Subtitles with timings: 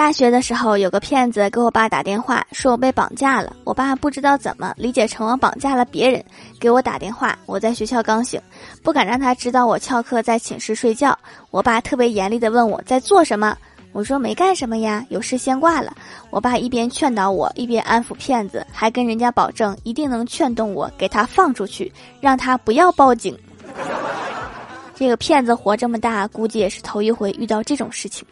[0.00, 3.54] 大学的时候有个骗子给我爸打电话说我被绑架了。
[3.64, 6.24] 我爸不知道怎么理解成我绑架了别人
[6.58, 7.38] 给我打电话。
[7.44, 8.40] 我在学校刚醒
[8.82, 11.16] 不敢让他知道我翘课在寝室睡觉。
[11.50, 13.54] 我爸特别严厉地问我在做什么？
[13.92, 15.94] 我说没干什么呀有事先挂了。
[16.30, 21.92] 我爸一边劝导我一边安抚骗子还跟人家保证一定能劝动我给他放出去
[22.22, 23.38] 让他不要报警。
[24.94, 28.26] 这个骗子活这么大估计也是头一回遇到这种事情。